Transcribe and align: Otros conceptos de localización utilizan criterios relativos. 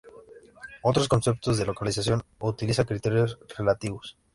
Otros 0.81 1.07
conceptos 1.07 1.59
de 1.59 1.65
localización 1.67 2.23
utilizan 2.39 2.87
criterios 2.87 3.37
relativos. 3.55 4.17